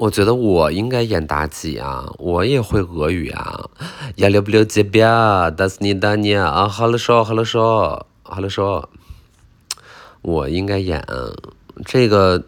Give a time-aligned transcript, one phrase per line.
[0.00, 3.64] 我觉得我应该演妲己啊，我也会俄语啊。
[4.16, 8.90] Я люблю тебя, до свидания 啊，хорошо，хорошо，хорошо。
[10.20, 11.02] 我应该演
[11.86, 12.44] 这个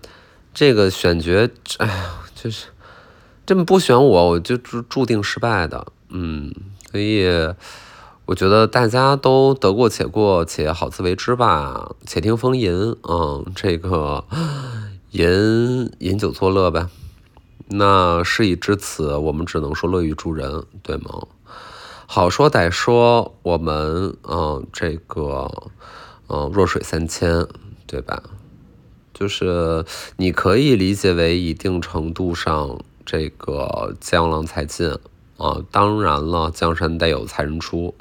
[0.52, 2.04] 这个选角，哎呀，
[2.34, 2.66] 就是
[3.46, 5.86] 这么不选我，我就注注定失败的。
[6.10, 6.52] 嗯，
[6.90, 7.26] 所以
[8.26, 11.92] 我觉得大家都得过且过，且好自为之吧。
[12.04, 14.22] 且听风吟，嗯，这个
[15.12, 16.86] 饮饮酒作乐呗。
[17.75, 21.25] 那事已至此，我们只能说乐于助人，对吗？
[22.05, 25.49] 好说歹说，我们嗯，这个
[26.27, 27.47] 嗯，弱水三千，
[27.87, 28.21] 对吧？
[29.11, 29.83] 就是
[30.17, 34.91] 你可以理解为一定程度上，这个江郎才尽
[35.37, 35.57] 啊。
[35.71, 37.95] 当然了，江山代有才人出。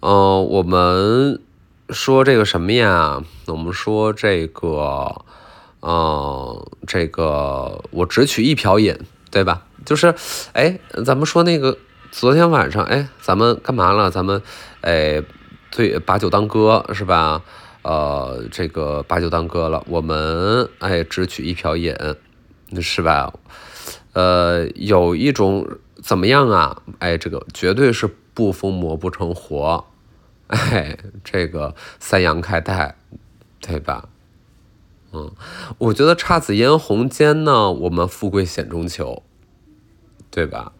[0.00, 1.42] 嗯，我们
[1.90, 3.22] 说这个什么呀？
[3.48, 5.26] 我们说这个。
[5.82, 8.96] 嗯，这个我只取一瓢饮，
[9.30, 9.66] 对吧？
[9.84, 10.14] 就是，
[10.52, 11.76] 哎，咱们说那个
[12.12, 14.08] 昨天晚上，哎，咱们干嘛了？
[14.08, 14.40] 咱们，
[14.80, 15.20] 哎，
[15.72, 17.42] 对，把酒当歌是吧？
[17.82, 21.92] 呃，这个把酒当歌了，我们哎只取一瓢饮，
[22.80, 23.32] 是吧？
[24.12, 25.66] 呃，有一种
[26.00, 26.80] 怎么样啊？
[27.00, 29.84] 哎，这个绝对是不疯魔不成活，
[30.46, 32.94] 哎，这个三阳开泰，
[33.60, 34.08] 对吧？
[35.12, 35.30] 嗯，
[35.78, 39.22] 我觉得姹紫嫣红间呢，我们富贵险中求，
[40.30, 40.72] 对吧？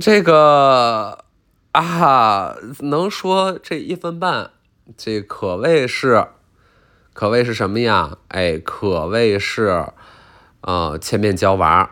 [0.00, 1.24] 这个
[1.72, 4.50] 啊，能说这一分半，
[4.96, 6.28] 这可谓是，
[7.12, 8.16] 可谓是什么呀？
[8.28, 9.86] 哎，可谓是，
[10.62, 11.90] 呃，千面娇娃，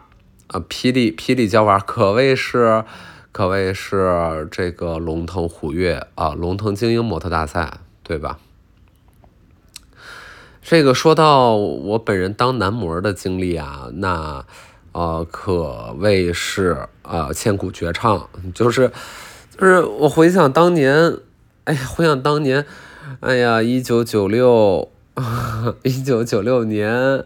[0.48, 2.84] 啊，霹雳霹雳娇娃，可谓是，
[3.32, 8.38] 可谓是这个龙腾虎跃啊，龙腾精英模特大赛，对吧？
[10.66, 14.42] 这个说到我本人当男模的经历啊，那，
[14.92, 18.26] 呃，可谓是呃千古绝唱。
[18.54, 18.90] 就是，
[19.58, 21.18] 就是我回想当年，
[21.64, 22.64] 哎呀，回想当年，
[23.20, 24.90] 哎呀，一九九六，
[25.82, 27.22] 一九九六年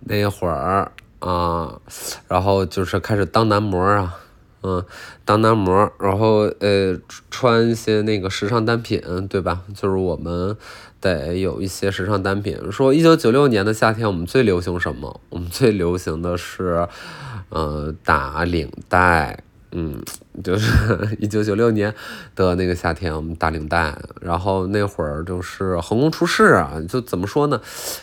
[0.00, 1.80] 那会儿啊，
[2.28, 4.16] 然后就是开始当男模啊，
[4.62, 4.84] 嗯，
[5.24, 6.94] 当男模，然后呃
[7.30, 9.00] 穿一些那个时尚单品，
[9.30, 9.62] 对吧？
[9.74, 10.54] 就是我们。
[11.00, 12.56] 得有一些时尚单品。
[12.70, 15.20] 说一九九六年的夏天，我们最流行什么？
[15.30, 16.88] 我们最流行的是，
[17.48, 19.42] 呃，打领带。
[19.72, 20.00] 嗯，
[20.42, 20.70] 就是
[21.20, 21.92] 一九九六年
[22.34, 23.94] 的那个夏天，我们打领带。
[24.22, 27.60] 然后那会儿就是横空出世啊，就怎么说呢？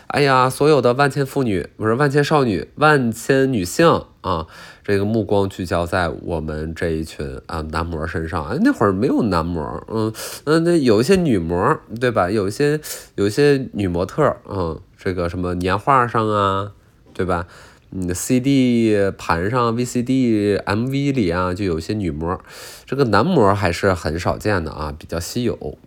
[0.07, 4.45] 哎呀，所有的万千妇女，不是万千少女，万千女性啊。
[4.83, 10.11] 这个目光聚焦在我们这一群啊男模身上，哎，那会儿没有男模，嗯
[10.43, 12.29] 嗯，那有一些女模，对吧？
[12.29, 12.79] 有一些
[13.15, 16.73] 有一些女模特，嗯，这个什么年画上啊，
[17.13, 17.47] 对吧？
[17.91, 22.37] 你的 CD 盘上、VCD、MV 里啊，就有一些女模，
[22.85, 25.77] 这个男模还是很少见的啊，比较稀有。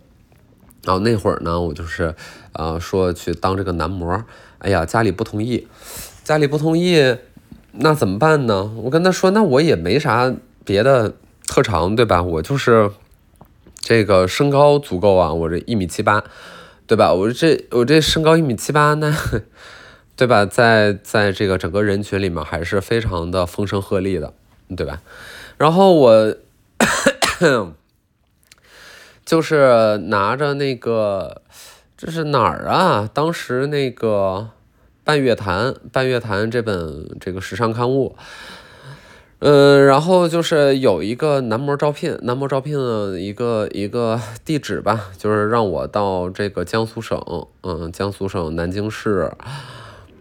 [0.83, 2.15] 然后那会儿呢，我就是
[2.53, 4.23] 呃说去当这个男模，
[4.59, 5.67] 哎呀，家里不同意，
[6.23, 7.17] 家里不同意。
[7.79, 8.71] 那怎么办呢？
[8.83, 10.33] 我跟他说，那我也没啥
[10.65, 11.13] 别的
[11.47, 12.23] 特长，对吧？
[12.23, 12.91] 我就是
[13.79, 16.23] 这个身高足够啊，我这一米七八，
[16.87, 17.13] 对吧？
[17.13, 19.15] 我这我这身高一米七八，那
[20.15, 20.45] 对吧？
[20.45, 24.33] 在在这个整个人群里面还是非常的风声鹤唳的，
[24.75, 25.01] 对吧？
[25.57, 26.35] 然后我
[29.25, 31.41] 就是拿着那个
[31.95, 33.09] 这是哪儿啊？
[33.13, 34.49] 当时那个。
[35.07, 38.17] 半月谈，半月谈这本这个时尚刊物，
[39.39, 47.17] 嗯，然后就是有一个男模招聘，男模招聘的一个一个地址吧，就是让我到这个江苏省，
[47.63, 49.31] 嗯，江苏省南京市，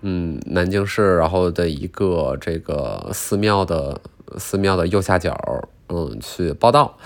[0.03, 4.01] 嗯，南京市，然后的一个这个寺庙的
[4.39, 5.37] 寺庙的右下角。
[5.89, 6.99] 嗯，去报道，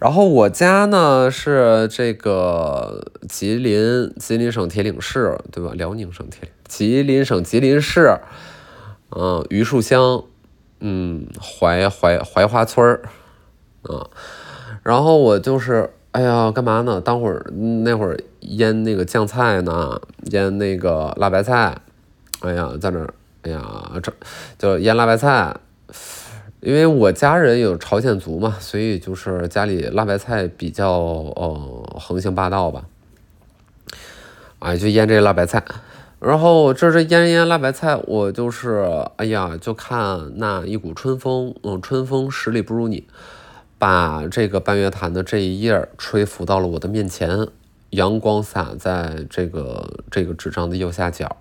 [0.00, 5.72] 然后我家呢是这个吉林，吉林省铁岭市，对吧？
[5.74, 8.20] 辽宁省铁岭，吉林省吉林市，
[9.10, 10.22] 嗯，榆树乡，
[10.80, 13.02] 嗯，槐槐槐花村儿，
[13.82, 14.06] 啊，
[14.82, 17.00] 然后我就是，哎呀，干嘛呢？
[17.00, 17.50] 当会儿
[17.82, 20.00] 那会儿腌那个酱菜呢，
[20.30, 21.76] 腌那个辣白菜，
[22.40, 24.12] 哎呀，在那儿，哎呀，这
[24.58, 25.56] 就腌辣白菜。
[26.60, 32.84] 因为我家人有朝鲜族嘛，所以就是家里辣白菜比较呃横行霸道吧，
[34.58, 35.62] 哎，就腌这辣白菜，
[36.20, 38.84] 然后这是腌腌辣白菜，我就是
[39.16, 43.06] 哎呀，就看那一股春风，嗯，春风十里不如你，
[43.78, 47.46] 把这个半月潭的这一页吹拂到了我的面前，
[47.90, 51.36] 阳光洒在这个这个纸张的右下角。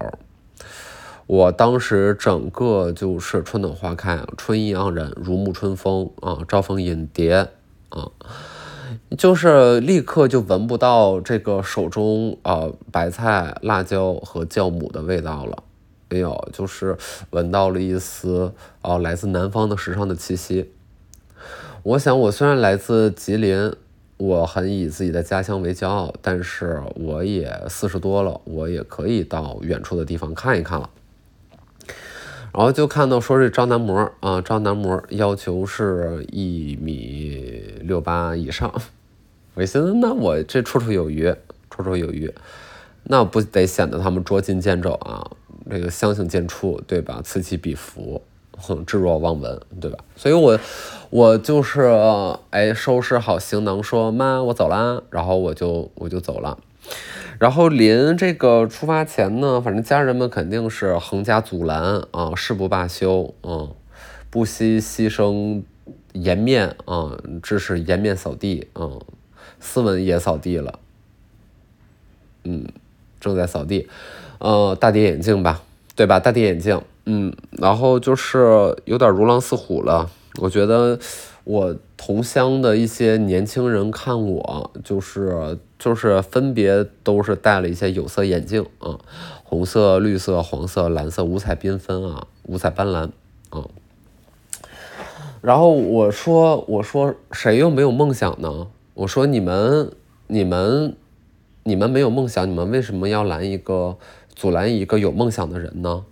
[1.25, 7.49] 我当时整个就是春暖花开，春意盎然，如沐春风啊，招蜂引蝶
[7.89, 8.11] 啊，
[9.15, 15.63] 就是立刻就闻不到这个手中啊白菜、辣椒和酵母的味道了。
[16.09, 16.97] 没有，就是
[17.31, 20.71] 闻到了一丝哦，来自南方的时尚的气息。
[21.83, 23.73] 我想，我虽然来自吉林，
[24.17, 30.89] 我很以自己的家乡为骄傲，但是我也四十多了，我也可以到远处的地方看一看了。
[32.53, 38.73] 然后就看到说是招男模啊，招男模要求是一米六八以上。
[39.57, 41.27] 我寻思，那我这绰绰有余，
[41.71, 42.31] 绰绰有余，
[43.05, 45.31] 那不得显得他们捉襟见肘啊？
[45.67, 47.21] 这个相形见绌，对吧？
[47.23, 48.21] 此起彼伏，
[48.55, 49.97] 哼，置若罔闻，对吧？
[50.15, 50.59] 所以，我
[51.09, 51.81] 我就是
[52.51, 56.59] 哎，收拾好行囊，说妈，我走啦，然后我就我就走了。
[57.39, 63.73] 然后临这个出发前呢，反正家人们肯定是横加阻拦啊，誓不罢休，嗯，
[64.29, 65.63] 不惜牺牲
[66.13, 69.01] 颜面啊，致使颜面扫地，嗯，
[69.59, 70.79] 斯文也扫地了，
[72.43, 72.65] 嗯，
[73.19, 73.87] 正在扫地。
[74.39, 75.63] 呃，大跌眼镜吧，
[75.95, 76.19] 对吧？
[76.19, 80.09] 大跌眼镜，嗯，然后就是有点如狼似虎了。
[80.39, 80.99] 我觉得
[81.43, 88.99] 我同乡的一些年轻人看我，就是就是分别都是戴了一些有色眼镜啊，
[89.43, 93.09] 红色、绿色、黄色、蓝色，五彩缤纷啊，五彩斑斓
[93.49, 93.65] 啊。
[95.41, 98.67] 然后我说，我说谁又没有梦想呢？
[98.97, 99.91] 我说你们，
[100.25, 100.95] 你们，
[101.61, 103.95] 你们没有梦想，你们为什么要拦一个？
[104.33, 106.03] 阻拦一个有梦想的人呢？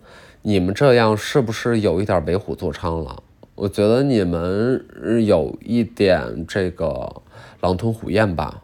[0.44, 3.24] 你们这样是不是有一点为虎作伥了？
[3.56, 4.86] 我觉得你们
[5.26, 7.24] 有一点这个
[7.60, 8.62] 狼吞虎咽吧，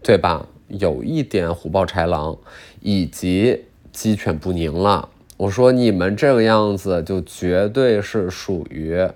[0.00, 0.46] 对吧？
[0.68, 2.38] 有一点虎豹豺狼
[2.80, 5.08] 以及鸡犬不宁了。
[5.36, 9.08] 我说你们这个样子就绝对是属于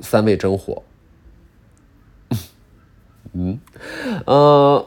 [0.00, 0.82] 三味真火。
[3.34, 3.58] 嗯，
[4.26, 4.84] 呃。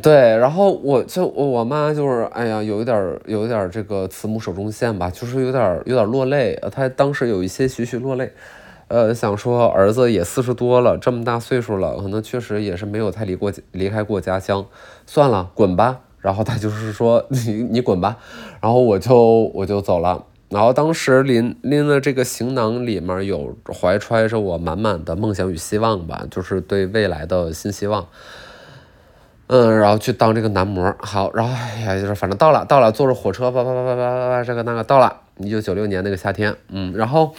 [0.00, 8.30] 对，然后我就我我妈就是，哎呀，有一点有一点这个慈母手中线吧，就是有点有点落泪，她当时有一些徐徐落泪，
[8.86, 14.64] 呃，想说儿子也四十多了，这么大岁数了，可能确实也是没有太离过离开过家乡，
[15.04, 16.00] 算了，滚吧。
[16.20, 18.18] 然后他就是说你你滚吧，
[18.60, 20.24] 然后我就我就走了。
[20.48, 28.06] 然后当时拎拎的这个行囊里面有怀揣着我满满的梦想与希望吧，就是对未来的新希望。
[29.48, 37.34] 嗯，然后去当这个男模，好，然后哎呀，就是反正到了，到了，坐着火车，叭叭叭叭叭叭叭，这个那个到了，一九九六年那个夏天，嗯，然后，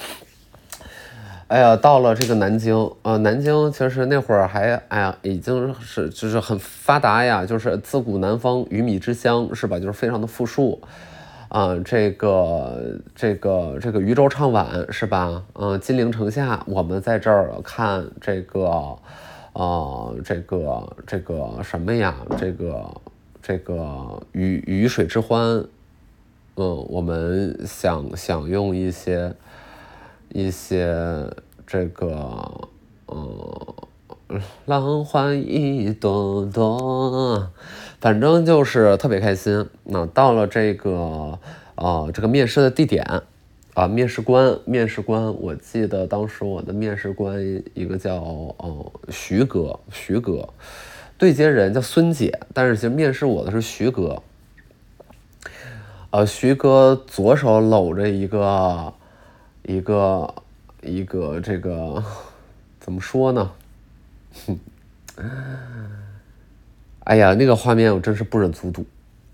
[1.49, 9.77] 哎呀，到了这个南京，呃，南京其实那会儿还，哎呀，已经是就是很发达呀，就是自古南方鱼米之乡，是吧？
[9.77, 10.81] 就是非常的富庶，
[11.49, 15.43] 啊，这个这个这个渔舟唱晚，是吧？
[15.53, 18.97] 嗯，金陵城下，我们在这儿看这个。
[19.51, 22.15] 啊，这个这个什么呀？
[22.37, 23.01] 这个
[23.41, 25.65] 这个鱼鱼水之欢，
[26.55, 29.35] 嗯，我们想享用一些
[30.29, 31.27] 一些
[31.65, 32.69] 这个
[33.07, 37.51] 嗯 浪花一朵朵，
[37.99, 39.67] 反正就是特别开心。
[39.83, 41.39] 那到了这个
[41.75, 43.21] 啊这个面试的地点。
[43.75, 47.39] 啊，面试官，面试官，我记得当时我的面试官
[47.73, 50.49] 一个叫哦徐哥，徐哥，
[51.17, 54.21] 对接人叫孙姐，但是其实面试我的是徐哥。
[56.09, 58.93] 呃，徐哥左手搂着一个
[59.63, 60.33] 一个
[60.81, 62.03] 一个这个
[62.81, 63.51] 怎么说呢？
[64.45, 64.59] 哼
[67.05, 68.85] 哎呀，那个画面我真是不忍卒睹。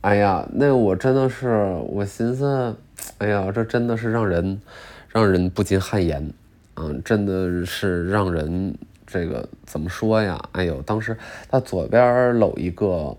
[0.01, 1.47] 哎呀，那我真的是，
[1.89, 2.75] 我寻思。
[3.17, 4.61] 哎呀，这真的是让人
[5.09, 6.31] 让人不禁汗颜，
[6.75, 10.41] 嗯，真的是让人这个怎么说呀？
[10.53, 11.17] 哎呦，当时
[11.49, 13.17] 他左边搂一个，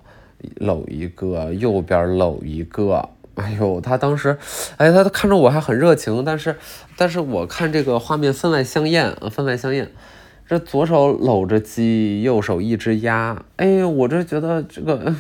[0.57, 4.39] 搂一个，右边搂一个，哎呦，他当时，
[4.77, 6.57] 哎，他看着我还很热情，但是，
[6.97, 9.91] 但是我看这个画面分外香艳，分外香艳。
[10.49, 15.15] 这左手搂着鸡，右手一只鸭，哎呦，我这觉得这个，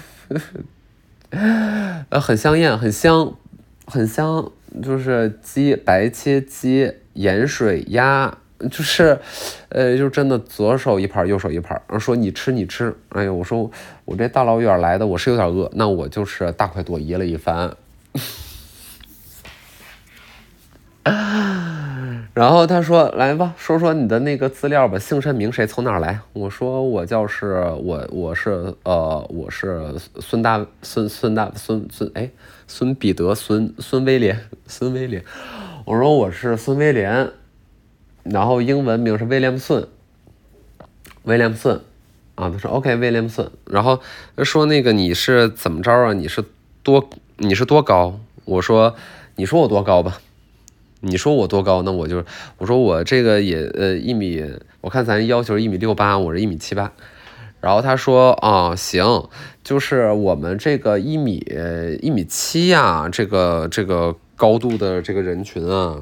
[1.30, 3.34] 呃，很香艳，很香，
[3.86, 4.52] 很香。
[4.82, 8.36] 就是鸡白切鸡盐水鸭，
[8.70, 9.18] 就是，
[9.70, 11.80] 呃，就真的左手一盘，右手一盘。
[11.98, 13.70] 说你吃你吃，哎呦，我说
[14.04, 17.74] 我这大老远来的，我是有点饿，那我就是大快朵颐了一番。
[22.36, 32.28] 然后他说：“来吧，说说你的那个资料吧，姓甚名谁，从哪儿来？”我说：“我叫是，我我是呃，我是孙大孙孙大孙孙哎，
[32.68, 35.24] 孙彼得孙孙威廉孙威廉。”
[35.86, 37.30] 我说：“我是孙威廉，
[38.24, 39.86] 然后英文名是威廉逊，
[41.22, 41.72] 威廉逊
[42.34, 43.98] 啊。”他说：“OK，威廉逊。”然后
[44.44, 46.12] 说：“那个你是怎么着啊？
[46.12, 46.44] 你是
[46.82, 48.94] 多你是多高？”我说
[49.36, 50.20] ：“你说我多高吧。”
[51.00, 51.82] 你说我多高？
[51.82, 52.24] 那我就
[52.58, 54.42] 我说我这个也呃一米，
[54.80, 56.90] 我看咱要求一米六八，我是一米七八。
[57.60, 59.28] 然后他说啊行，
[59.62, 61.44] 就是我们这个一米
[62.00, 65.98] 一米七呀，这个这个高度的这个人群啊，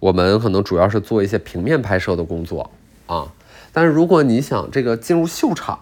[0.00, 2.70] 我们可能主要是做一些平面拍摄的工作
[3.06, 3.32] 啊。
[3.72, 5.78] 但是如果你想这个进入秀场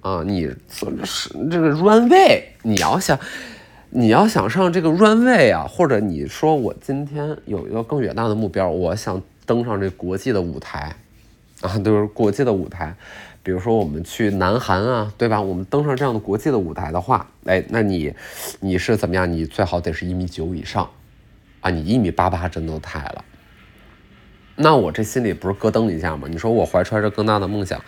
[0.00, 3.18] 啊，你这是这个 runway，你要想。
[3.96, 10.96] 你要想上这个 runway 啊，或者你说我今天有一个更远大的目标，我想登上这国际的舞台，
[11.60, 12.92] 啊，都是国际的舞台，
[13.44, 15.40] 比如说我们去南韩啊，对吧？
[15.40, 18.12] 我们登上这样的国际的舞台的话，哎，那你
[18.58, 19.32] 你是怎么样？
[19.32, 20.90] 你最好得是一米九以上，
[21.60, 23.24] 啊，你一米八八真的太了。
[24.56, 26.26] 那我这心里不是咯噔一下吗？
[26.28, 27.80] 你说我怀揣着更大的梦想，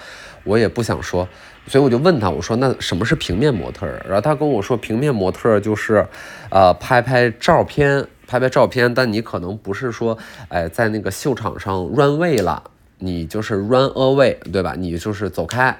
[0.47, 1.29] 我也不想说，
[1.67, 4.01] 所以我就问他，我说那什么是平面模特儿？
[4.07, 6.07] 然后他跟我说，平面模特儿就是，
[6.51, 10.17] 呃，拍拍照片，拍拍照片，但你可能不是说，
[10.49, 12.63] 哎，在那个秀场上 run away 了，
[12.99, 14.75] 你就是 run away，对吧？
[14.79, 15.77] 你就是走开，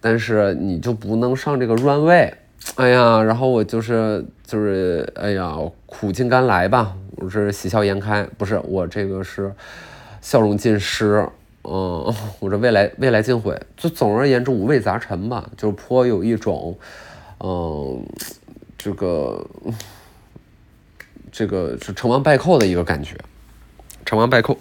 [0.00, 2.32] 但是你就不能上这个 run away。
[2.76, 5.54] 哎呀，然后我就是就是，哎呀，
[5.84, 9.52] 苦尽甘来吧，我是喜笑颜开，不是我这个是。
[10.22, 11.24] 笑容尽失，
[11.68, 16.78] 嗯， 我这未来未来尽毁，就总而言之五味杂陈吧，就颇有一种，
[17.40, 18.06] 嗯，
[18.78, 19.44] 这个
[21.32, 23.16] 这个是成王败寇的一个感觉，
[24.04, 24.56] 成王败寇。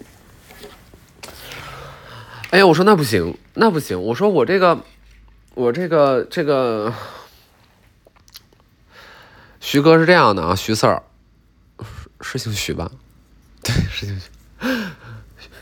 [2.49, 4.79] 哎呀，我说那不行，那不行，我说我这个
[5.53, 6.91] 我这个这个
[9.59, 11.03] 徐哥是这样的啊，徐 Sir
[12.21, 12.89] 是姓徐吧？
[13.61, 14.29] 对，是姓徐。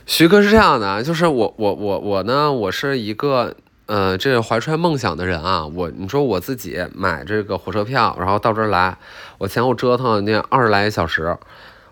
[0.05, 3.55] 徐哥是这样的，就是我我我我呢，我是一个
[3.85, 5.65] 呃，这怀揣梦想的人啊。
[5.65, 8.97] 我你说我自己买这个火车票，然后到这儿来，
[9.37, 11.37] 我前后折腾那二十来个小时，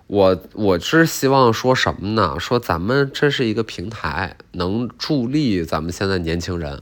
[0.07, 2.35] 我我是希望说什么呢？
[2.37, 6.81] 说咱们这是一个平台，能助力咱们现在年轻人。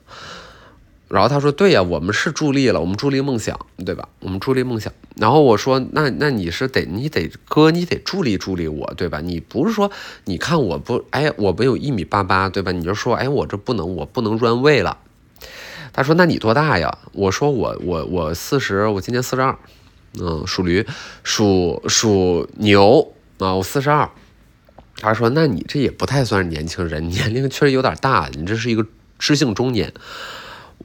[1.10, 4.08] 然后他说：“对呀，我们是助力了，我们助力梦想，对吧？
[4.20, 9.20] 我们助力梦想。”然后我说：“那那你是得你得哥，你得助力助力我，对吧？
[9.20, 9.89] 你不是说
[10.25, 12.72] 你看我不哎，我没有一米八八，对吧？
[12.72, 15.00] 你就说哎，我这不能，我不能 run 位了。”
[15.92, 19.58] 他说：“那你多大呀？”我说：“我我我四十，我今年四十二，
[20.20, 20.86] 嗯，属驴，
[21.24, 24.08] 属属牛啊，我四十二。”
[25.01, 28.86] 他说：“那你这也不太算是年轻人，年龄确实有点大，你这是一个
[29.18, 29.92] 知性中年。”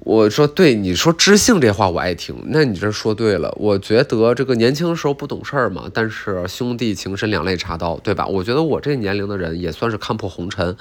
[0.00, 3.54] 我说对，你说知性这话我爱听，那你这说对了。
[3.58, 8.26] 我觉得这个年轻的时候不懂事儿嘛，但是兄弟情深两肋插刀，对吧？
[8.26, 10.76] 我觉得我这年龄的人也算是看破红尘，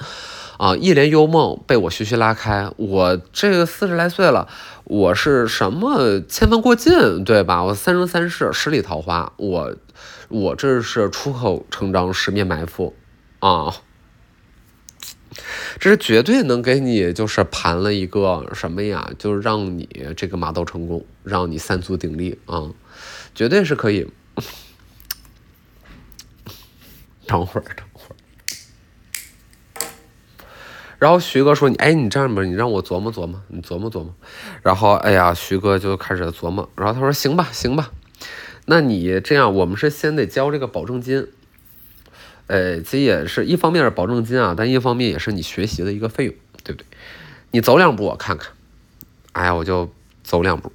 [0.58, 2.70] 啊，一帘幽梦被我徐徐拉开。
[2.76, 4.46] 我这个四十来岁了，
[4.84, 7.64] 我是什么千帆过尽，对吧？
[7.64, 9.74] 我三生三世十里桃花，我
[10.28, 12.94] 我这是出口成章十面埋伏，
[13.38, 13.74] 啊。
[15.78, 19.10] 这是绝对能给你，就是盘了一个什么呀？
[19.18, 22.70] 就是让你这个马到成功，让你三足鼎立啊！
[23.34, 24.06] 绝对是可以。
[27.26, 28.16] 等会儿，等会儿。
[30.98, 34.14] 然后徐哥说：“你哎，你这样吧，你让我琢磨琢磨，你琢磨琢磨。”
[34.62, 36.70] 然后哎呀，徐哥就开始琢磨。
[36.76, 37.90] 然后他说：“行吧，行吧，
[38.66, 41.26] 那你这样，我们是先得交这个保证金。”
[42.46, 46.86] 呃，其实也是一方面是保证金啊，但一方面也是你学习的一个费用，对不对？
[47.50, 48.52] 你走两步我看看，
[49.32, 49.90] 哎呀，我就
[50.22, 50.72] 走两步。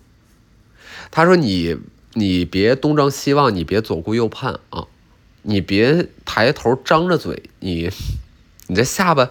[1.11, 1.77] 他说你
[2.13, 4.87] 你别东张西望，你别左顾右盼啊，
[5.43, 7.89] 你别抬头张着嘴，你
[8.67, 9.29] 你这下巴。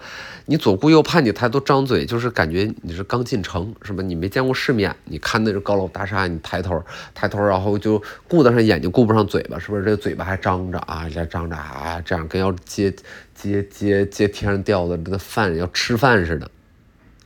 [0.49, 4.01] 你左顾右盼，你抬头张嘴，就是感觉你是刚进城，是吧？
[4.01, 9.83] 你没见过世面，你看那个高楼大厦，你抬头抬头，然后就顾得上眼睛，顾不上嘴巴，是不是？
[9.83, 12.91] 这嘴巴还张着啊，这张着啊，这样跟要接
[13.35, 16.49] 接接接天上掉的这个饭要吃饭似的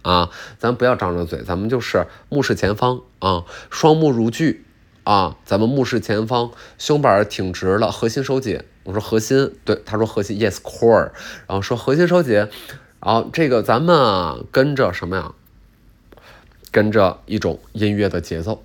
[0.02, 0.30] 啊！
[0.60, 4.60] 咱不要张着嘴，咱们就是目视前方啊，双目如炬
[5.06, 8.62] 啊，咱们目视前方，胸板挺直了，核心收紧。
[8.84, 11.12] 我说核心，对，他说核心，yes core，
[11.48, 12.46] 然后说核心收紧。
[13.06, 15.34] 好，这个咱们啊跟着什么呀？
[16.72, 18.64] 跟着一种音乐的节奏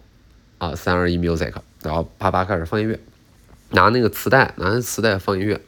[0.58, 1.52] 啊，三二一 music，
[1.82, 3.00] 然后啪啪开始放音乐，
[3.70, 5.60] 拿那个磁带，拿磁带放音乐，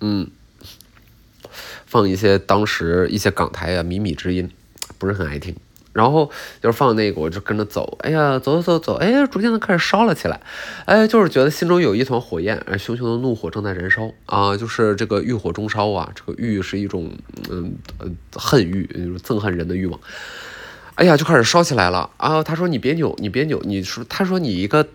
[0.00, 0.30] 嗯，
[1.84, 4.50] 放一些当时一些港台啊靡靡之音，
[4.96, 5.54] 不是很爱听。
[5.92, 6.30] 然后
[6.62, 10.40] 就是放那个，我就跟着走，哎呀，走走走走，哎，逐渐的开始烧了起来，
[10.84, 17.10] 哎，就是觉得心中有一团火焰，哎，熊熊的怒火正在燃烧啊，就是这个欲火中烧啊，这个欲是一种
[17.50, 18.06] 嗯呃
[18.36, 19.98] 恨欲，就是憎恨人的欲望，
[20.94, 22.42] 哎呀，就开始烧起来了啊。
[22.42, 24.86] 他说你别扭，你别扭，你说他说你一个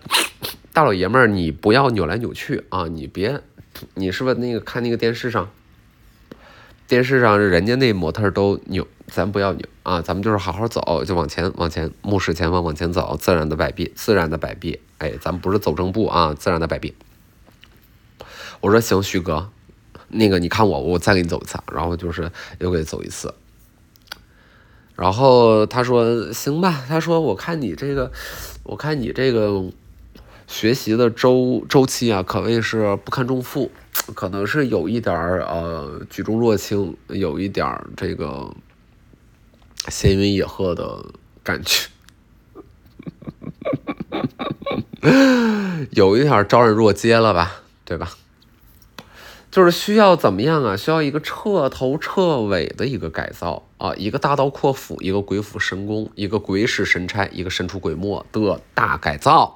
[0.72, 3.40] 大老爷们儿，你不要扭来扭去啊，你别，
[3.94, 5.50] 你是不是那个看那个电视上？
[6.88, 16.94] 电视上人家那模特都扭，咱不要扭啊，咱们就是好好走，就往前往前，目视前方往前走，自然的摆臂，自然的摆臂，哎，咱们不是走正步啊，自然的摆臂。
[18.60, 19.50] 我说行，徐哥，
[20.08, 23.34] 那个你看我，我再给你走一次，然后就是又给走一次。
[24.94, 28.12] 然后他说行吧，他说我看你这个，
[28.62, 29.64] 我看你这个
[30.46, 33.70] 学习的周周期啊，可谓是不堪重负。
[34.14, 38.54] 可能是有一点儿呃举重若轻，有一点儿这个
[39.88, 41.04] 闲云野鹤的
[41.42, 41.88] 感觉，
[45.90, 48.10] 有一点儿招人若揭了吧，对吧？
[49.50, 50.76] 就是需要怎么样啊？
[50.76, 59.55] 需要一个彻头彻尾的一个改造啊，一个大刀阔斧，一个鬼斧神工，一个鬼使神差，一个神出鬼没的大改造。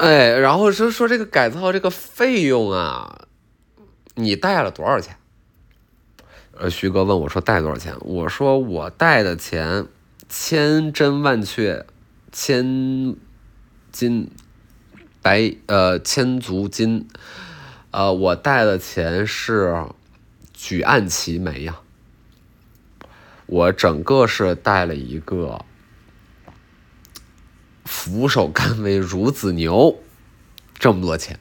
[0.02, 3.26] 哎，然后说说这个改造这个费用啊，
[4.14, 5.14] 你带了多少钱？
[6.56, 7.94] 呃，徐哥问我说带多少钱？
[8.00, 9.86] 我说我带的钱
[10.26, 11.84] 千真万确，
[12.32, 13.14] 千
[13.92, 14.30] 金
[15.20, 17.06] 白呃千足金，
[17.90, 19.84] 呃，我带的钱是
[20.54, 21.78] 举案齐眉呀，
[23.44, 25.62] 我整个是带了一个。
[27.84, 29.98] 俯首甘为孺子牛，
[30.78, 31.38] 这么多钱。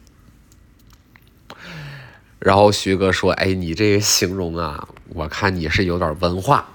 [2.39, 6.69] 然后徐哥说：“哎，你这个形容啊，我看你是有点文化，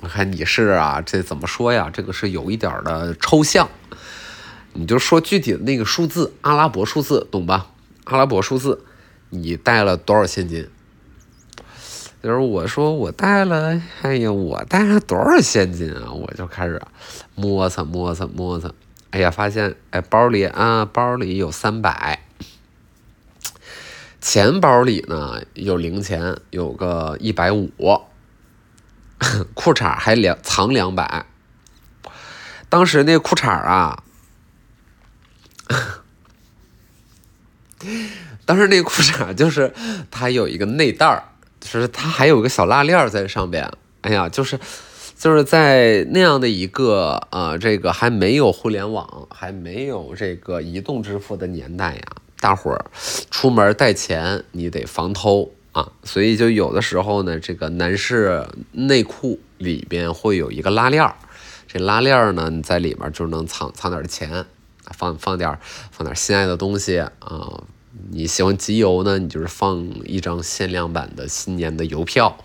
[0.00, 1.88] 我看你是啊，这怎么说呀？
[1.92, 3.68] 这个是有一点的抽象，
[4.72, 7.70] 你就说具体的那个数字，阿拉伯数字，懂吧？
[8.04, 8.84] 阿拉伯数字，
[9.30, 10.68] 你带了多少现金？
[12.20, 16.10] 就是我说我带了，哎呀，我带了多少现金啊？
[16.12, 16.82] 我就开始
[17.36, 18.68] 摸擦摸擦摸擦。”
[19.14, 22.26] 哎呀，发现哎，包里啊，包里有三百，
[24.20, 27.70] 钱包里呢有零钱，有个一百五，
[29.54, 31.26] 裤衩还两藏两百。
[32.68, 34.02] 当时那裤衩啊，
[38.44, 39.72] 当时那裤衩就是
[40.10, 41.22] 它有一个内袋儿，
[41.60, 43.70] 就是它还有个小拉链在上边。
[44.00, 44.58] 哎呀，就是。
[45.16, 52.02] 就是在那样的一个呃，这个还没有互联网，还没有这个移动支付的年代呀，
[52.40, 52.84] 大伙儿
[53.30, 61.14] 出门带钱，你得防偷啊，所以就有的时候呢，这个男士内裤里边会有一个拉链儿，
[61.66, 64.44] 这拉链儿呢，你在里面就能藏藏点钱，
[64.90, 65.58] 放放点
[65.90, 67.62] 放点心爱的东西啊，
[68.10, 72.36] 你喜欢集邮呢，你就是放一张限量版的新年的邮票。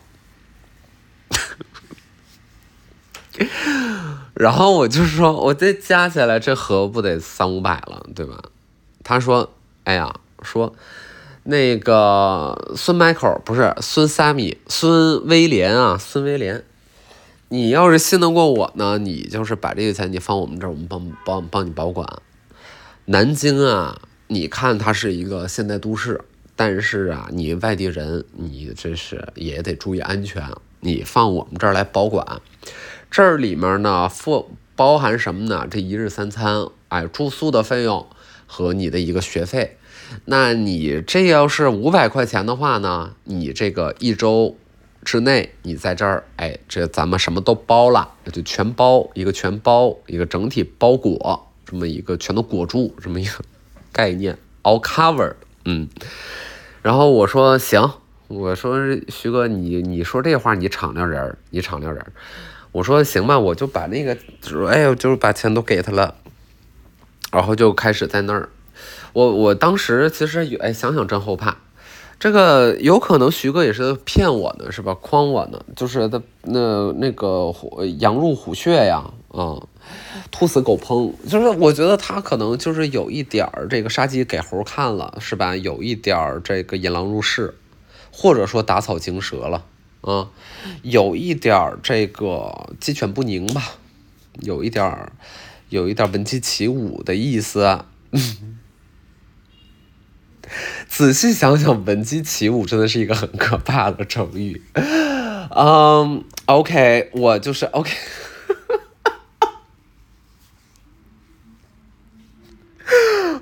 [4.35, 8.41] 然后我就说，我这加起来这盒不得三五百了，对吧？
[9.03, 9.49] 他说
[9.85, 10.73] ：“哎呀，说
[11.43, 16.63] 那个孙迈克不是孙萨米，孙威廉啊，孙威廉，
[17.47, 22.07] 你要是信得过我呢，你就是把这个钱你放我们这儿，我们帮帮帮你保管。
[23.05, 26.21] 南京啊，你看它是一个现代都市，
[26.55, 30.43] 但是啊，你外地人，你这是也得注意安全，
[30.81, 32.25] 你放我们这儿来保管。”
[33.11, 35.67] 这里面呢，附包含什么呢？
[35.69, 38.07] 这一日三餐，哎，住宿的费用
[38.45, 39.77] 和你的一个学费。
[40.25, 44.55] 那你这要是五百块钱的话呢，你这个一周
[45.03, 53.43] 之内，你在这儿，哎，这咱们什么都包了，就全包一个全包一个整体包裹，这么一个全都裹住，这么一个
[53.91, 55.89] 概念，all covered，嗯。
[56.81, 57.91] 然后我说行，
[58.27, 58.77] 我说
[59.09, 62.05] 徐哥，你你说这话，你敞亮人，你敞亮人。
[62.71, 64.15] 我说行吧，我就把那个，
[64.67, 66.15] 哎呦，就是把钱都给他了，
[67.31, 68.49] 然后就开始在那儿。
[69.13, 71.57] 我我当时其实哎，想想真后怕，
[72.19, 74.95] 这个有可能徐哥也是骗我呢，是吧？
[75.01, 77.51] 诓我呢，就是他那那个
[77.97, 79.57] 羊入虎穴呀，啊，
[80.29, 85.55] 兔死狗烹，就是我觉得他可能就是有一点儿这个杀鸡给猴看了，是吧？
[85.55, 87.55] 有一点儿这个引狼入室，
[88.11, 89.65] 或者说打草惊蛇了。
[90.01, 90.29] 嗯，
[90.81, 93.73] 有一点这个鸡犬不宁吧，
[94.41, 95.11] 有一点，
[95.69, 97.85] 有一点闻鸡起舞的意思。
[100.87, 104.63] 仔细想想，闻鸡起舞真的是一个很可怕的成语。
[104.73, 107.91] 嗯，OK，我就是 OK。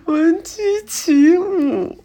[0.06, 2.04] 闻鸡起舞。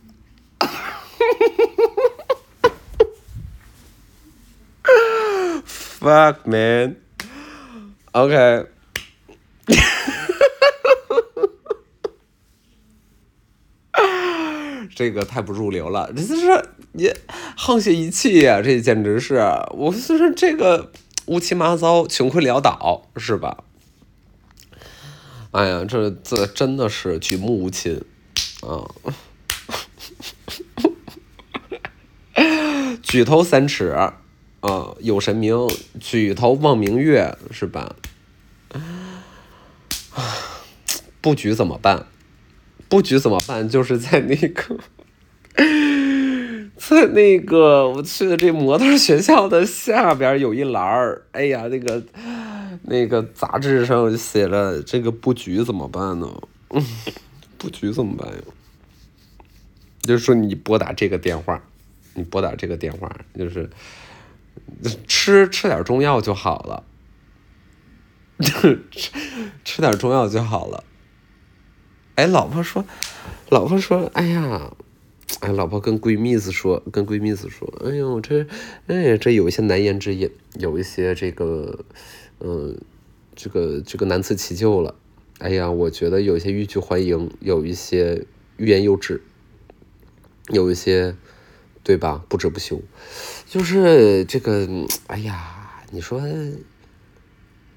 [6.12, 6.96] Fuck man.
[8.12, 8.66] OK。
[14.94, 16.34] 这个太不入流了，这是
[16.92, 17.08] 你
[17.56, 18.60] 沆瀣一气呀！
[18.60, 19.36] 这简直是，
[19.70, 20.92] 我就是这个
[21.24, 23.64] 乌七麻糟、穷困潦倒，是吧？
[25.52, 28.04] 哎呀，这这真的是举目无亲
[28.60, 28.84] 啊！
[33.02, 33.96] 举头三尺
[34.62, 35.68] 啊，有神明；
[36.00, 37.94] 举头望明月，是吧？
[41.20, 42.06] 不举怎么办？
[42.88, 43.68] 不举怎么办？
[43.68, 44.78] 就是在那个，
[46.76, 51.22] 在那个我去的这模特学校的下边有一栏儿。
[51.32, 52.02] 哎呀，那个
[52.82, 56.28] 那个杂志上写了这个不举怎么办呢？
[57.58, 58.38] 不举怎么办呀？
[60.02, 61.62] 就是说你拨打这个电话，
[62.14, 63.70] 你拨打这个电话，就是
[65.06, 66.84] 吃吃点中药就好了，
[68.40, 68.82] 吃
[69.64, 70.84] 吃点中药就好了。
[72.14, 72.84] 哎，老婆说，
[73.48, 74.74] 老婆说，哎呀，
[75.40, 78.46] 哎，老婆跟闺蜜子说，跟闺蜜子说，哎呦，这，
[78.86, 81.84] 哎，这有一些难言之隐，有一些这个，
[82.40, 82.78] 嗯，
[83.34, 84.94] 这个这个难辞其咎了。
[85.38, 88.26] 哎呀，我觉得有一些欲拒还迎，有一些
[88.58, 89.22] 欲言又止，
[90.48, 91.16] 有一些，
[91.82, 92.22] 对吧？
[92.28, 92.80] 不折不休，
[93.52, 94.66] 就是这个，
[95.08, 96.22] 哎呀，你说，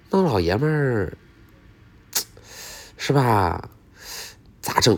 [0.10, 1.18] 那老爷们儿，
[2.96, 3.70] 是吧？
[4.62, 4.98] 咋整？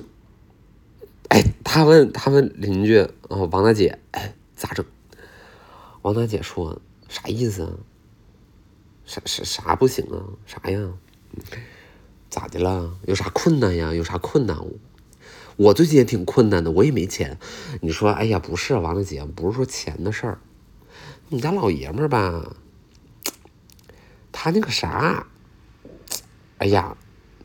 [1.29, 3.09] 哎，他问他问邻居啊，
[3.49, 4.85] 王大姐，哎，咋整？
[6.03, 7.71] 王大姐说啥意思啊？
[9.03, 10.37] 啥啥啥不行啊？
[10.45, 10.93] 啥呀？
[12.29, 12.95] 咋的了？
[13.07, 13.95] 有啥困难呀？
[13.95, 14.55] 有啥困难？
[15.55, 17.39] 我最近也挺困难的，我也没钱。
[17.81, 20.39] 你说，哎呀，不是王大姐，不是说钱的事儿。
[21.29, 22.55] 你家老爷们儿吧，
[24.31, 25.25] 他那个啥，
[26.57, 26.95] 哎呀，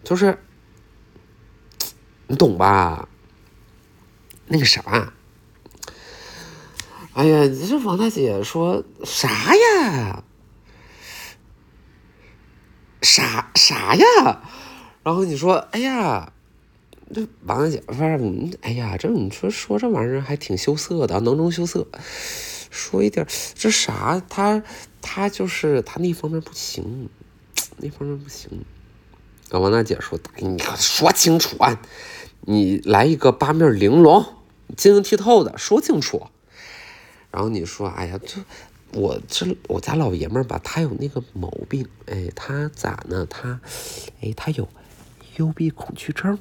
[0.05, 0.39] 就是。
[2.29, 3.09] 你懂吧？
[4.47, 5.13] 那个啥，
[7.13, 10.25] 哎呀，你这王大姐说啥呀？
[13.03, 14.05] 啥啥呀？
[15.03, 16.33] 然后你说，哎呀，
[17.13, 21.87] 这王大姐，反正，哎呀，这你说说这玩意儿还挺羞涩的，囊中羞涩。
[22.73, 24.21] 说一点，这啥？
[24.29, 24.63] 他
[25.01, 27.09] 他就是他那方面不行，
[27.77, 28.65] 那方面不行。
[29.51, 31.81] 啊，王大姐说，你说清楚啊！
[32.41, 34.25] 你来一个八面玲珑、
[34.77, 36.27] 晶莹剔透的，说清楚。
[37.31, 38.43] 然后你说：“哎呀，这
[38.99, 43.27] 我这我家老爷们儿吧，他有那个毛病，哎，他咋呢？
[43.27, 43.61] 他，
[44.23, 44.69] 哎，他有
[45.37, 46.39] 幽闭恐惧症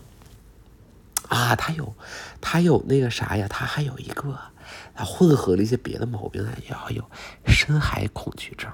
[1.27, 1.93] 啊，他有，
[2.41, 3.47] 他有那个啥呀？
[3.49, 4.37] 他还有一个，
[5.03, 7.03] 混合了一些别的毛病，还有
[7.45, 8.71] 深海恐惧症。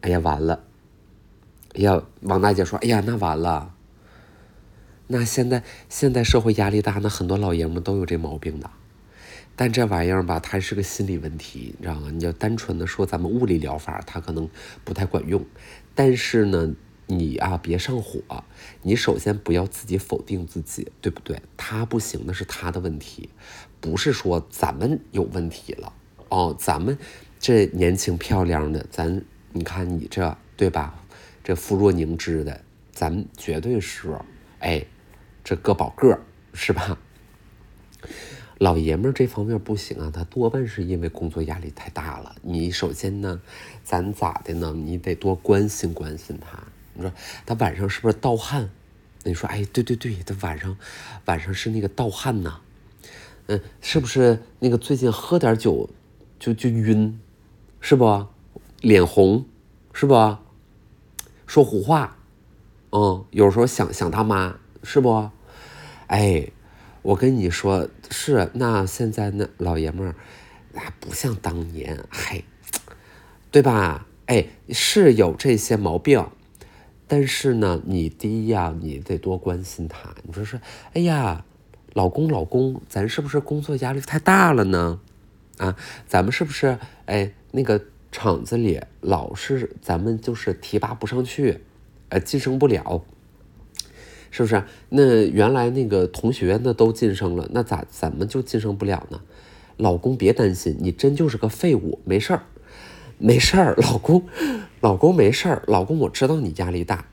[0.00, 0.64] 哎呀，完了！
[1.74, 3.74] 哎呀，王大姐说：哎呀，那完了。”
[5.08, 8.70] 那现在现在社会压力大，那很多老爷们都有这毛病的，
[9.54, 12.10] 但这玩意儿吧，它是个心理问题，你知道吗？
[12.10, 14.48] 你要单纯的说咱们物理疗法，它可能
[14.84, 15.44] 不太管用。
[15.94, 16.74] 但是呢，
[17.16, 18.20] 你啊别上火，
[18.82, 21.40] 你首先不要自己否定自己，对不对？
[21.56, 23.28] 他不行，那是他的问题，
[23.80, 25.92] 不是说咱们有问题了
[26.28, 26.56] 哦。
[26.58, 26.96] 咱们
[27.38, 29.22] 这年轻漂亮的，咱
[29.52, 30.98] 你看你这对吧？
[31.44, 34.16] 这肤若凝脂的，咱绝对是
[34.60, 34.84] 哎。
[35.44, 36.20] 这个保个
[36.54, 36.96] 是吧？
[38.58, 42.36] 老爷们儿这方面不行啊，他多半是因为工作压力太大了。
[42.42, 43.42] 你首先呢，
[43.82, 44.72] 咱咋的呢？
[44.72, 46.62] 你得多关心关心他。
[46.94, 47.12] 你说
[47.46, 48.70] 他晚上是不是盗汗？
[49.24, 50.76] 你说哎，对对对，他晚上
[51.26, 52.60] 晚上是那个盗汗呐。
[53.46, 55.90] 嗯，是不是那个最近喝点酒
[56.38, 57.20] 就就晕，
[57.80, 58.26] 是不？
[58.80, 59.44] 脸红，
[59.92, 60.36] 是不？
[61.46, 62.16] 说胡话，
[62.90, 64.58] 嗯，有时候想想他妈。
[64.84, 65.30] 是不？
[66.08, 66.50] 哎，
[67.02, 70.16] 我跟你说，是那现在那老爷们儿，
[70.72, 72.42] 那不像当年，嗨，
[73.52, 74.06] 对吧？
[74.26, 76.26] 哎，是有这些毛病，
[77.14, 80.14] 但是呢，你第一呀，你得多关心他。
[80.22, 80.58] 你说是，
[80.94, 81.44] 哎呀，
[81.92, 84.98] 老公老公，咱是不是工作压力太大了呢？
[85.58, 85.76] 啊，
[86.08, 91.60] 咱们是不是哎那个厂子里老是咱们就是提拔不上去，
[92.08, 93.04] 呃，晋升不了。
[94.30, 94.64] 是不是？
[94.88, 99.20] 那原来那个同学那都晋升了，那咋咱们就晋升不了呢？
[99.76, 102.44] 老公别担心，你真就是个废物，没事儿，
[103.18, 104.24] 没事儿，老公，
[104.82, 107.04] 老公没事儿，老公我知道你压力大，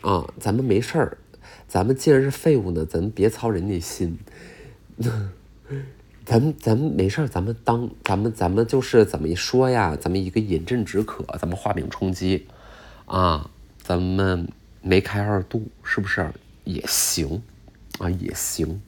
[0.00, 1.18] 啊，咱们没事儿，
[1.68, 4.18] 咱们既然是废物呢，咱们别操人家心，
[6.26, 9.94] 咱们咱们没事儿，咱们当咱们咱们就是怎么一说呀？
[9.94, 12.48] 咱们一个饮鸩止渴，咱们画饼充饥，
[13.06, 13.48] 啊，
[13.80, 14.48] 咱们
[14.80, 16.28] 梅开二度，是不是
[16.64, 17.40] 也行？
[18.00, 18.82] 啊，也行。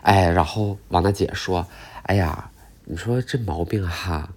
[0.00, 1.66] 哎，然后王大姐说
[2.04, 2.50] ：“哎呀，
[2.86, 4.32] 你说这毛病哈，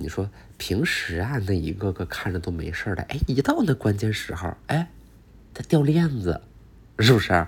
[0.00, 4.88] 你说平时啊那一个个看着都没事的，哎，一到那关键时候，哎，
[5.52, 6.40] 他掉链子，
[7.00, 7.46] 是不是？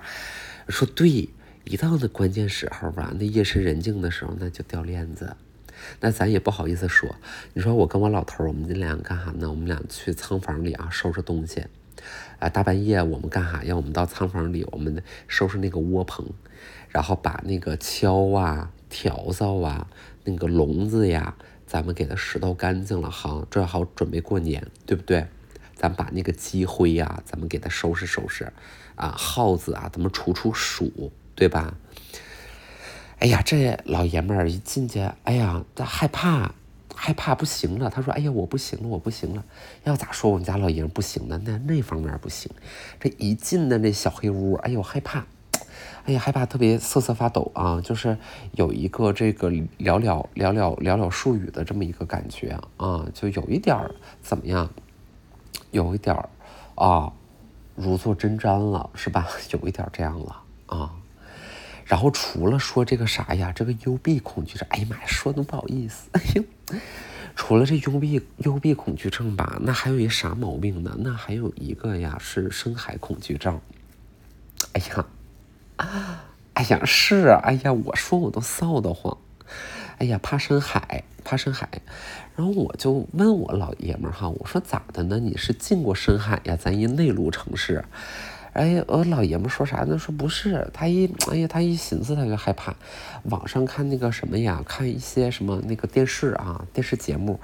[0.69, 1.29] 说对，
[1.65, 5.37] 一到那关键时候吧，那夜深人静的时候，那就掉链子。
[6.01, 7.15] 那咱也不好意思说。
[7.55, 9.49] 你说我跟我老头，我们俩干啥呢？
[9.49, 11.65] 我们俩去仓房里啊收拾东西。
[12.39, 13.75] 啊，大半夜我们干啥呀？
[13.77, 16.27] 我们到仓房里，我们收拾那个窝棚。”
[16.91, 19.87] 然后把那个锹啊、笤帚啊、
[20.25, 21.37] 那个笼子呀，
[21.71, 25.25] 咱们给它拾掇干净了哈，正好准备过年，对不对？
[25.77, 28.53] 咱把那个积灰呀，咱们给它收拾收拾，
[28.97, 31.75] 啊，耗子啊，咱们除除鼠，对吧？
[33.21, 36.53] 哎呀，这老爷们儿一进去，哎呀，他害怕，
[36.97, 37.89] 害怕不行了。
[37.89, 39.45] 他说：“哎呀，我不行了，我不行了。”
[39.85, 41.41] 要咋说我们家老爷们不行呢？
[41.45, 42.51] 那那方面不行。
[42.99, 45.25] 这一进的那小黑屋，哎呦，害怕。
[46.05, 48.17] 哎呀，害怕特别瑟瑟发抖啊，就是
[48.53, 54.69] 有一个这个寥寥寥寥寥寥数语的这么一个感觉啊，就有一点儿怎么样，
[55.71, 56.29] 有一点儿
[56.75, 57.13] 啊，
[57.77, 59.29] 如坐针毡了，是吧？
[59.53, 60.91] 有一点这样了啊。
[61.85, 66.45] 然后除了说这个啥呀，这个幽闭恐惧症，哎呀妈呀，说的不好意思，哎呦，
[67.37, 70.97] 除了这幽闭幽闭恐惧症吧，那还有一啥毛病呢？
[70.99, 73.61] 那还有一个呀，是深海恐惧症。
[74.73, 75.07] 哎呀。
[75.81, 79.17] 啊，哎呀，是啊，哎呀，我说我都臊得慌，
[79.99, 81.69] 哎呀，怕深海，怕深海，
[82.37, 85.19] 然后我就问我老爷们儿哈，我说咋的呢？
[85.19, 86.57] 你是进过深海呀？
[86.57, 87.85] 咱一内陆城市。
[88.53, 89.97] 哎，我老爷们说啥呢？
[89.97, 92.75] 说不是，他一哎呀，他一寻思他就害怕。
[93.25, 97.39] 网上看那个什么呀，看一些什么那个电视啊，电视节目，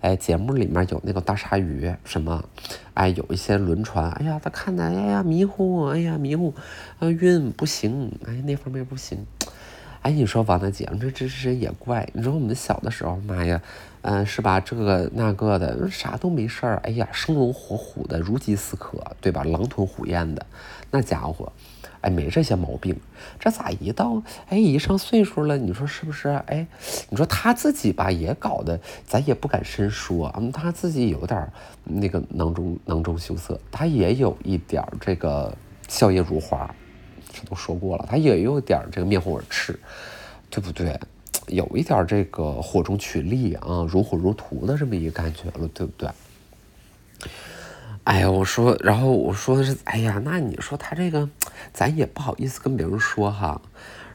[0.00, 2.44] 哎，节目里面有那个大鲨鱼什么，
[2.94, 6.54] 哎，有一些轮船，哎呀，他看的，哎呀，迷糊，哎呀，迷糊，
[7.00, 9.26] 啊，晕，不行，哎，那方面不行。
[10.02, 12.08] 哎，你说王大姐，你说这这这也怪。
[12.12, 13.62] 你说我们小的时候，妈呀，
[14.00, 14.58] 嗯，是吧？
[14.58, 16.80] 这个那个的，啥都没事儿。
[16.82, 19.44] 哎呀，生龙活虎的，如饥似渴，对吧？
[19.44, 20.44] 狼吞虎咽的，
[20.90, 21.52] 那家伙，
[22.00, 22.98] 哎，没这些毛病。
[23.38, 26.30] 这咋一到，哎，一上岁数了，你说是不是？
[26.46, 26.66] 哎，
[27.08, 30.34] 你说他自己吧，也搞得，咱也不敢深说。
[30.36, 31.48] 嗯，他自己有点
[31.84, 36.68] 那个囊中囊中羞涩，他也有一点这个笑靥如花。
[37.48, 39.78] 都说过了，他也有点这个面红耳赤，
[40.50, 40.98] 对不对？
[41.48, 46.08] 有一点这个火中取栗啊，如火如荼的这么一个感觉了，对不对？
[48.04, 51.28] 哎呀，我说，然后我说的是，哎呀，那你说他这个，
[51.72, 53.60] 咱也不好意思跟别人说哈。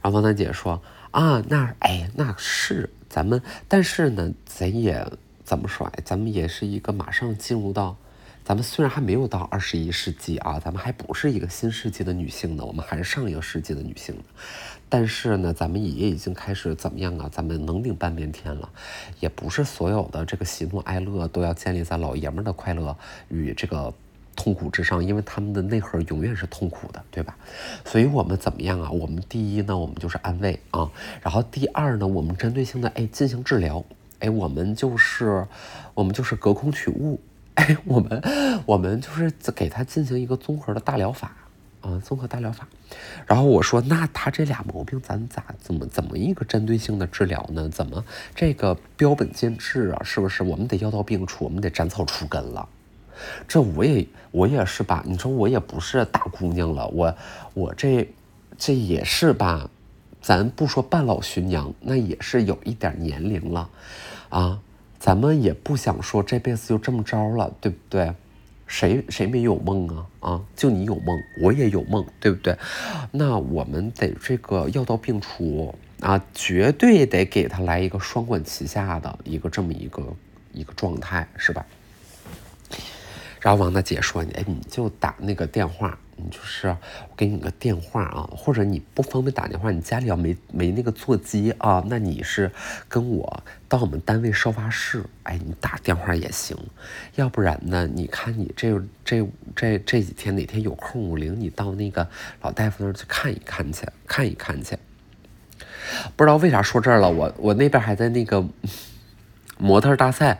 [0.02, 5.06] 然后王丹姐说啊，那哎，那是咱们，但是呢，咱也
[5.44, 5.92] 怎么说？
[6.04, 7.98] 咱们也是一个马上进入到。
[8.48, 14.22] 咱们虽然还没有到二十一世纪啊，咱们还不是一个新世纪的女性呢，我们还是上一个世纪的女性呢。
[14.88, 17.30] 但是呢，咱们也已经开始怎么样啊？
[17.30, 18.70] 咱们能顶半边天了，
[19.20, 22.96] 也不是所有的这个喜怒哀乐都要建立在老爷们的快乐
[23.28, 23.94] 与这个
[24.34, 27.36] 痛苦之上，因为他们的内核永远是痛苦的，对吧？
[27.84, 28.90] 所以我们怎么样啊？
[28.90, 30.90] 我们第一呢，我们就是安慰啊，
[31.22, 33.84] 然后第二呢，我们针对性的哎进行治疗，
[34.20, 35.46] 哎，我们就是
[35.94, 37.20] 我们就是隔空取物。
[37.58, 38.22] 哎，我们
[38.67, 41.36] 我们就是给他进行一个综合的大疗法
[41.82, 42.67] 啊，综合大疗法。
[43.26, 47.67] 然后我说，那他这俩毛病，咱咋怎么怎么一个针对性的治疗呢？
[47.67, 50.04] 怎么这个标本兼治啊？
[50.04, 50.43] 是不是？
[50.43, 52.70] 我们得药到病除，我们得斩草除根了。
[53.48, 55.04] 这我也我也是吧？
[55.08, 57.15] 你说我也不是大姑娘了，我
[57.56, 58.08] 我这
[58.56, 59.67] 这也是吧？
[60.22, 63.67] 咱不说半老徐娘，那也是有一点年龄了
[64.30, 64.60] 啊。
[65.08, 68.13] 咱们也不想说这辈子就这么着了，对不对？
[68.67, 70.06] 谁谁没有梦啊？
[70.20, 72.58] 啊，就你有梦，我也有梦，对不对？
[73.12, 80.04] 那我们得这个药到病除啊，绝对得给他来一个双管齐下的一个这么一个
[80.52, 81.65] 一个状态，是吧？
[83.39, 92.51] 然后王大姐说：“哎，你就打那个电话你就是我给你个电话啊，或者你不方便打电话，你家里要没没那个座机啊，那你是
[92.89, 96.58] 跟我到我们单位收发室，哎，你打电话也行。
[97.15, 102.08] 要不然呢，你看你这这这这几天哪天有空，我领你到那个
[102.41, 104.77] 老大夫那儿去看一看去，看一看去。
[106.15, 108.45] 不知道为啥说这儿了，我我那边还在那个
[109.58, 110.39] 模特大赛。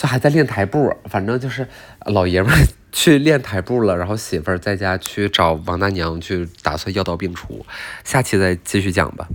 [0.00, 1.66] 这还在练台步，反正就是
[2.06, 2.52] 老爷们
[2.90, 7.64] 去练台步了，然后媳妇儿在家去找王大娘去，打算药到病除。
[8.04, 9.28] 下期再继续讲吧。